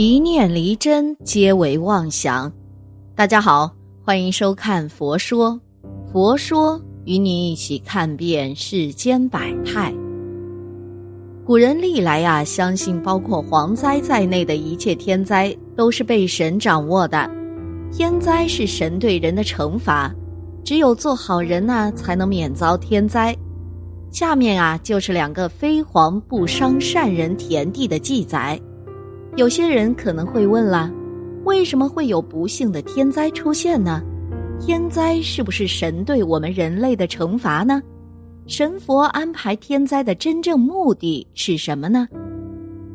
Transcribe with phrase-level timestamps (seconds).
[0.00, 2.52] 一念离真，皆为妄想。
[3.16, 3.68] 大家好，
[4.04, 5.50] 欢迎收看《佛说》，
[6.12, 9.92] 佛说与你一起看遍世间百态。
[11.44, 17.28] 古人历来啊，相信包括蝗灾在内的一切天灾都是被神掌握的。
[17.90, 20.14] 天灾是神对人的惩罚，
[20.62, 23.36] 只有做好人呢，才能免遭天灾。
[24.12, 28.56] 下面啊，就是两个飞蝗不伤善人田地的记载。
[29.38, 30.90] 有些人可能会问了：
[31.44, 34.02] 为什么会有不幸的天灾出现呢？
[34.58, 37.80] 天灾是不是神对我们人类的惩罚呢？
[38.48, 42.08] 神佛安排天灾的真正目的是什么呢？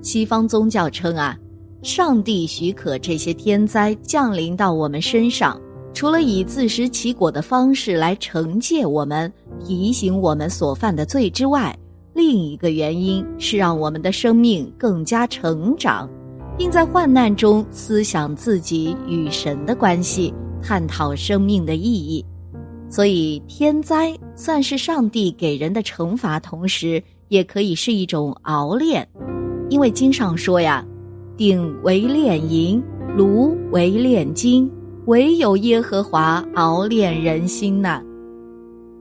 [0.01, 1.33] 西方宗教称啊，
[1.81, 5.57] 上帝许可这些天灾降临到我们身上。
[5.93, 9.31] 除了以自食其果的方式来惩戒我们、
[9.63, 11.73] 提醒我们所犯的罪之外，
[12.13, 16.09] 另一个原因是让我们的生命更加成长，
[16.57, 22.23] 并在患难中思想自己与神的关系，探讨生命的意义。
[22.89, 29.07] 所以，天灾算是上帝给人的惩罚，同时也可以是一种熬炼，
[29.69, 30.85] 因为经上说呀
[31.35, 32.81] ：“鼎为炼银，
[33.17, 34.69] 炉为炼金。”
[35.07, 38.01] 唯有耶和华熬炼人心呐。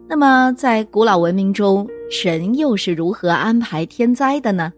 [0.08, 4.72] 那么，在古老文明中，神又是如何安排天灾的呢？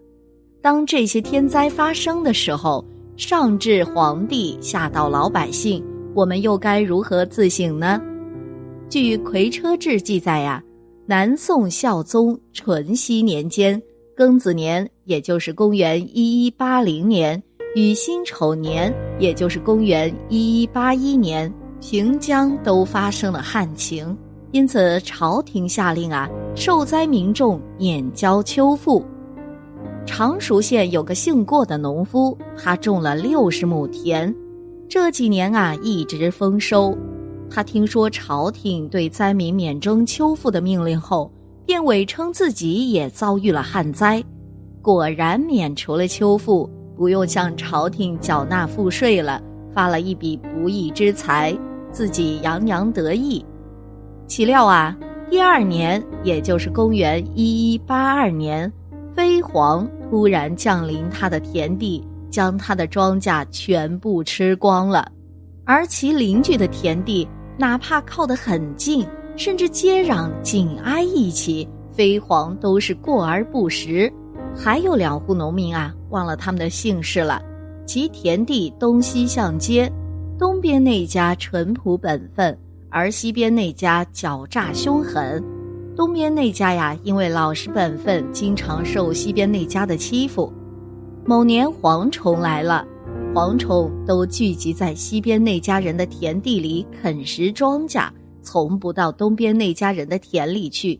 [0.65, 2.83] 当这些天灾发生的时候，
[3.17, 5.85] 上至皇帝，下到老百姓，
[6.15, 8.01] 我们又该如何自省呢？
[8.89, 10.59] 据《葵车志》记载呀，
[11.05, 13.79] 南宋孝宗淳熙年间
[14.17, 17.39] 庚子年，也就是公元一一八零年。
[17.75, 24.17] 与辛丑年，也就是公元一一八一年，平江都发生了旱情，
[24.51, 29.05] 因此朝廷下令啊，受灾民众免交秋赋。
[30.05, 34.33] 常熟县有个姓过的农夫，他种了六十亩田，
[34.87, 36.97] 这几年啊一直丰收。
[37.49, 41.31] 他听说朝廷对灾民免征秋赋的命令后，
[41.65, 44.23] 便伪称自己也遭遇了旱灾，
[44.81, 46.69] 果然免除了秋赋。
[46.95, 49.41] 不用向朝廷缴纳赋税了，
[49.73, 51.53] 发了一笔不义之财，
[51.91, 53.45] 自己洋洋得意。
[54.27, 54.97] 岂料啊，
[55.29, 58.71] 第二年，也就是公元一一八二年，
[59.13, 65.11] 飞蝗突然降临他的田地，将他的庄稼全部吃光了。
[65.63, 67.27] 而其邻居的田地，
[67.57, 69.05] 哪怕靠得很近，
[69.35, 74.11] 甚至接壤紧挨一起，飞蝗都是过而不食。
[74.55, 75.93] 还有两户农民啊。
[76.11, 77.41] 忘了他们的姓氏了，
[77.85, 79.91] 其田地东西向接，
[80.39, 82.57] 东边那家淳朴本分，
[82.89, 85.43] 而西边那家狡诈凶狠。
[85.95, 90.51] 东边那家呀，因为老实本分，经常受西边那家的欺负。
[91.25, 92.85] 某年蝗虫来了，
[93.33, 98.09] 蝗虫都聚集在西边那家人的田地里啃食庄稼，
[98.41, 100.99] 从不到东边那家人的田里去。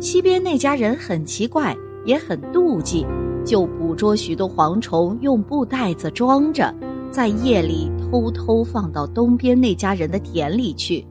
[0.00, 3.06] 西边那家人很奇怪，也很妒忌。
[3.44, 6.74] 就捕捉许多蝗虫，用布袋子装着，
[7.10, 11.06] 在夜里偷偷放到东边那家人的田里去。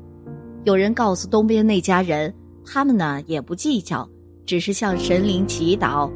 [0.64, 2.34] 有人告诉东边那家人，
[2.66, 4.08] 他们呢也不计较，
[4.46, 6.10] 只是向神灵祈祷。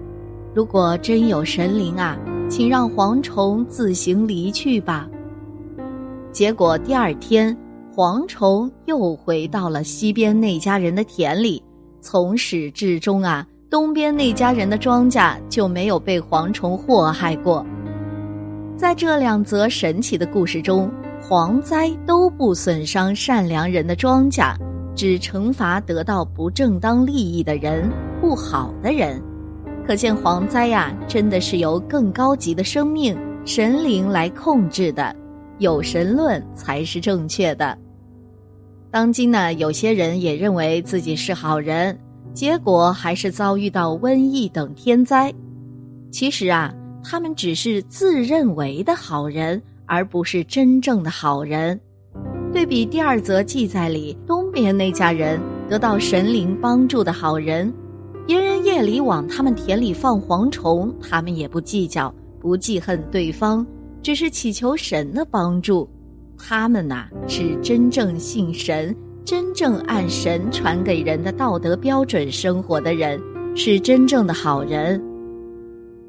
[0.53, 2.17] 如果真有神灵啊，
[2.49, 5.07] 请让蝗虫自行离去吧。
[6.31, 7.55] 结果第二天，
[7.95, 11.61] 蝗虫又回到了西边那家人的田里，
[12.01, 13.45] 从始至终啊。
[13.69, 17.65] 东边那家人的庄稼就没有被蝗虫祸害过。
[18.77, 20.89] 在这两则神奇的故事中，
[21.21, 24.55] 蝗灾都不损伤善良人的庄稼，
[24.97, 27.87] 只惩罚得到不正当利益的人、
[28.19, 29.21] 不好的人。
[29.85, 33.15] 可见蝗灾呀，真的是由更高级的生命
[33.45, 35.15] 神灵来控制的，
[35.59, 37.77] 有神论才是正确的。
[38.89, 41.97] 当今呢，有些人也认为自己是好人。
[42.33, 45.33] 结果还是遭遇到瘟疫等天灾。
[46.11, 46.73] 其实啊，
[47.03, 51.79] 他们只是自认为的好人，而不是真正的好人。
[52.57, 55.39] 对比第二则记载里，东边那家人
[55.69, 57.71] 得到神灵帮助的好人，
[58.25, 63.63] 别人夜里往他们田里放蝗虫，他们也不计较，不记恨对方，
[64.01, 65.87] 只是祈求神的帮助。
[66.35, 68.95] 他们呐，是真正信神。
[69.23, 73.21] 真正按神传给人的道德标准生活的人，
[73.55, 74.99] 是真正的好人。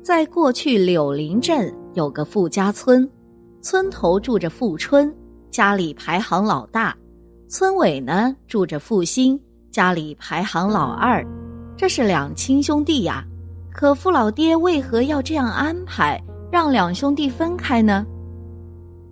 [0.03, 3.07] 在过去柳林镇有个富家村，
[3.61, 5.15] 村头住着富春，
[5.51, 6.93] 家里排行老大；
[7.49, 9.39] 村委呢住着富兴，
[9.71, 11.25] 家里排行老二。
[11.77, 13.25] 这是两亲兄弟呀。
[13.73, 16.21] 可富老爹为何要这样安排？
[16.51, 18.05] 让两兄弟分开呢？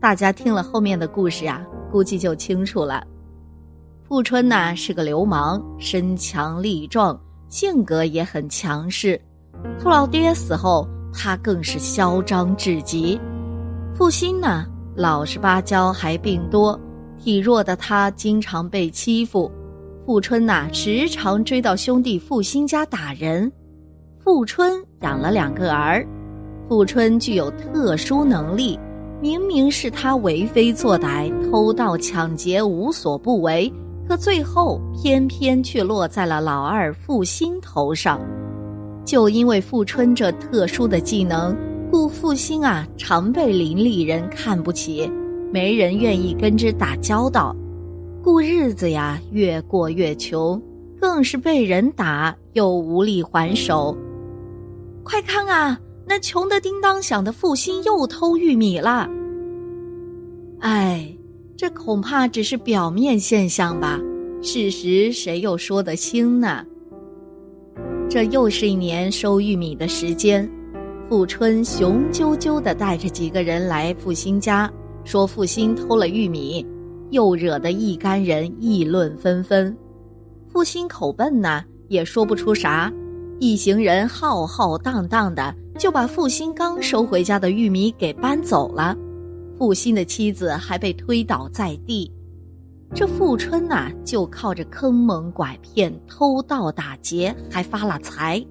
[0.01, 3.07] 大家听了后面的故事呀，估计就清楚了。
[4.03, 7.19] 富春呐是个流氓，身强力壮，
[7.49, 9.21] 性格也很强势。
[9.79, 13.21] 富老爹死后，他更是嚣张至极。
[13.95, 16.79] 富兴呢，老实巴交，还病多，
[17.19, 19.53] 体弱的他经常被欺负。
[20.07, 23.53] 富春呐，时常追到兄弟富兴家打人。
[24.25, 26.07] 富春养了两个儿，
[26.67, 28.79] 富春具有特殊能力，
[29.21, 33.71] 明明是他为非作歹、偷盗抢劫无所不为，
[34.09, 38.21] 可最后偏偏却落在了老二富兴头上。
[39.05, 41.55] 就因为富春这特殊的技能。
[42.17, 45.11] 故复兴啊，常被邻里人看不起，
[45.53, 47.55] 没人愿意跟之打交道，
[48.23, 50.61] 故日子呀越过越穷，
[50.99, 53.95] 更是被人打又无力还手。
[55.05, 59.07] 快看啊，那穷得叮当响的复兴又偷玉米了！
[60.61, 61.15] 哎，
[61.55, 64.01] 这恐怕只是表面现象吧？
[64.41, 66.65] 事实谁又说得清呢？
[68.09, 70.51] 这又是一年收玉米的时间。
[71.09, 74.69] 富春雄赳赳地带着几个人来富兴家，
[75.05, 76.67] 说富兴偷了玉米，
[77.11, 79.75] 又惹得一干人议论纷纷。
[80.53, 82.93] 富兴口笨呐，也说不出啥。
[83.39, 88.97] 一行人浩浩荡荡的就把富兴刚收回家的玉米给搬走了，
[89.57, 92.11] 富兴的妻子还被推倒在地。
[92.93, 98.45] 这富春呐，就靠着坑蒙拐骗、偷盗打劫，还发了财。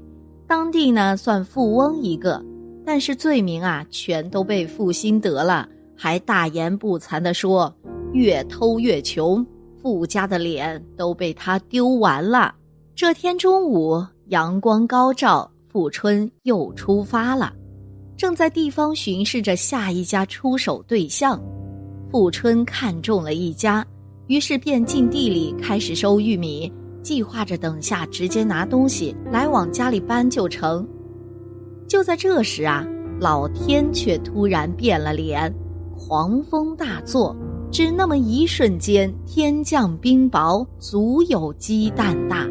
[0.47, 2.43] 当地呢算富翁一个，
[2.85, 7.73] 但是罪名啊全都被负心得了，还大言不惭地说
[8.13, 9.45] 越偷越穷，
[9.81, 12.53] 富家的脸都被他丢完了。
[12.95, 17.51] 这天中午阳光高照，富春又出发了，
[18.15, 21.41] 正在地方巡视着下一家出手对象。
[22.11, 23.85] 富春看中了一家，
[24.27, 26.71] 于是便进地里开始收玉米。
[27.05, 30.83] 计划着等下直接拿东西来往家里搬就成。
[31.87, 32.83] 就在这时啊，
[33.19, 35.53] 老天却突然变了脸，
[35.95, 37.35] 狂风大作，
[37.71, 42.47] 只那么一瞬间，天降冰雹，足有鸡蛋大，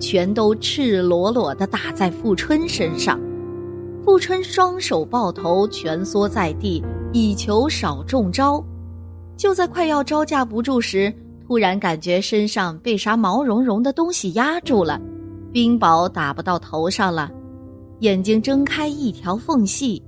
[0.00, 3.20] 全都赤裸裸的打在富春身上。
[4.06, 6.82] 富春双手抱头，蜷缩在地，
[7.12, 8.64] 以求少中招。
[9.36, 11.14] 就在快要招架不住时，
[11.48, 15.00] 突然感觉身上被啥毛茸茸的东西压住了，
[15.50, 17.30] 冰雹打不到头上了，
[18.00, 20.02] 眼睛睁开一条缝隙，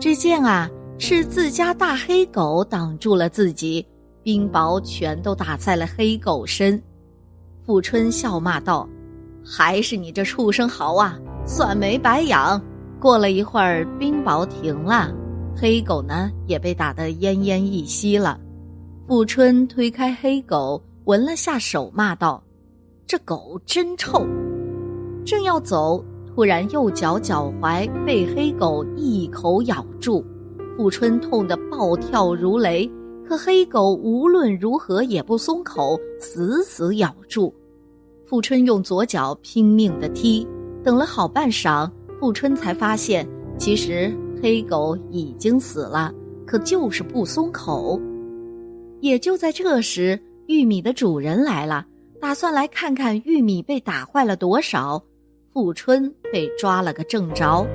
[0.00, 3.86] 只见啊是自家大黑狗挡住了自己，
[4.22, 6.82] 冰雹全都打在了黑狗身。
[7.66, 8.88] 富春笑骂道
[9.44, 12.58] ：“还是你这畜生好啊，算没白养。”
[12.98, 15.14] 过了一会儿，冰雹停了，
[15.54, 18.40] 黑狗呢也被打得奄奄一息了。
[19.08, 22.42] 富春推开黑狗，闻了下手，骂道
[23.08, 24.26] ：“这狗真臭！”
[25.24, 30.22] 正要走，突然右脚脚踝被黑狗一口咬住，
[30.76, 32.86] 富春痛得暴跳如雷。
[33.26, 37.50] 可黑狗无论如何也不松口，死死咬住。
[38.26, 40.46] 富春用左脚拼命的踢，
[40.84, 46.12] 等了好半晌，富春才发现，其实黑狗已经死了，
[46.44, 47.98] 可就是不松口。
[49.00, 51.86] 也就在这时，玉米的主人来了，
[52.20, 55.02] 打算来看看玉米被打坏了多少。
[55.52, 57.66] 富春被抓了个正着，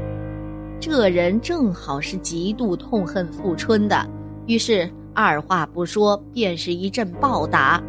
[0.79, 4.07] 这人正好是极度痛恨富春的，
[4.45, 7.83] 于是二话不说便是一阵暴打。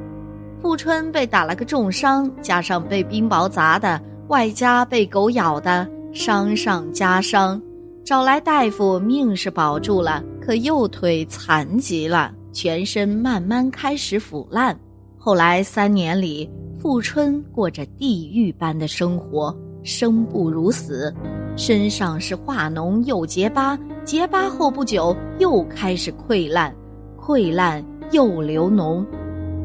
[0.61, 7.61] 富春被打了个重伤，加上被冰雹砸的，外加被狗咬的，伤上加伤。
[8.05, 12.33] 找来大夫，命是保住了，可右腿残疾了。
[12.55, 14.79] 全身慢慢开始腐烂，
[15.19, 21.13] 后来三年里，富春过着地狱般的生活，生不如死，
[21.57, 26.73] 身上是化脓又结疤，结疤后不久又开始溃烂，
[27.21, 29.05] 溃烂又流脓，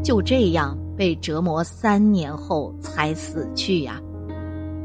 [0.03, 4.01] 就这样被折磨三年后才死去呀。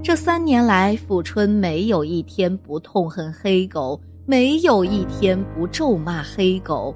[0.03, 6.95] 这三年来，富春没有一天不痛恨黑狗，没有一天不咒骂黑狗。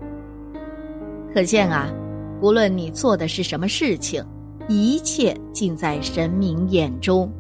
[1.33, 1.93] 可见啊，
[2.41, 4.25] 无论你做的是什么事情，
[4.69, 7.31] 一切尽在神明眼中。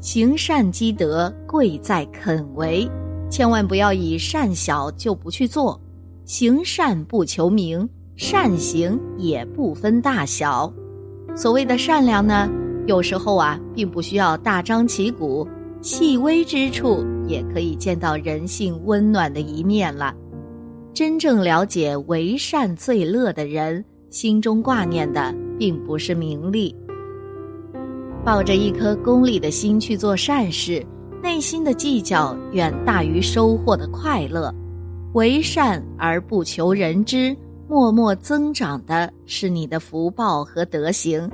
[0.00, 2.88] 行善积德，贵在肯为。
[3.30, 5.80] 千万不要以善小就不去做。
[6.24, 10.72] 行善不求名，善行也不分大小。
[11.34, 12.48] 所谓的善良呢，
[12.86, 15.46] 有时候啊，并不需要大张旗鼓，
[15.82, 20.14] 细微之处也可以见到人性温暖的一面了。
[20.94, 26.72] 真正了解为善最乐的人，心中挂念的并不是名利。
[28.24, 30.86] 抱着一颗功利的心去做善事，
[31.20, 34.54] 内心的计较远大于收获的快乐。
[35.14, 37.36] 为善而不求人知，
[37.68, 41.28] 默默增长的是你的福报和德行。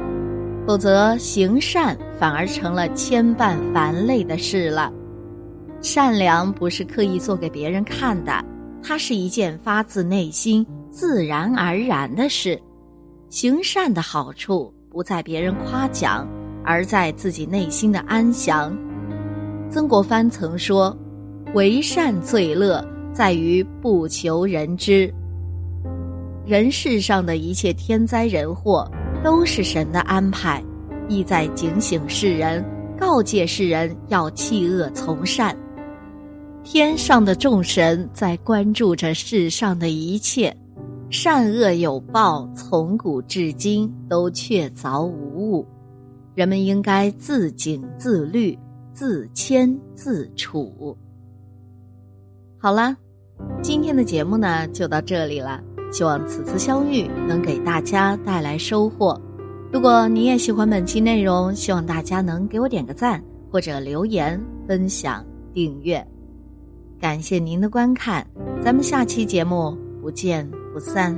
[0.67, 4.91] 否则，行善反而成了牵绊烦累的事了。
[5.83, 8.33] 善良不是刻意做给别人看的，
[8.83, 12.61] 它是一件发自内心、自然而然的事。
[13.29, 16.29] 行善的好处不在别人夸奖，
[16.65, 18.77] 而在自己内心的安详。
[19.71, 20.97] 曾国藩曾说
[21.55, 25.13] ：“为善最乐。”在于不求人知。
[26.47, 28.89] 人世上的一切天灾人祸，
[29.25, 30.63] 都是神的安排，
[31.09, 32.65] 意在警醒世人，
[32.97, 35.55] 告诫世人要弃恶从善。
[36.63, 40.55] 天上的众神在关注着世上的一切，
[41.09, 45.67] 善恶有报，从古至今都确凿无误。
[46.35, 48.57] 人们应该自警自律，
[48.93, 50.97] 自谦自处。
[52.59, 52.97] 好了，
[53.63, 55.61] 今天的节目呢就到这里了。
[55.91, 59.21] 希望此次相遇能给大家带来收获。
[59.73, 66.07] 如果你也喜欢本期内容，希望大家能给我点个赞，或者留言、分享、订阅。
[67.01, 68.27] 感谢您的观看，
[68.63, 71.17] 咱们下期节目不见不散。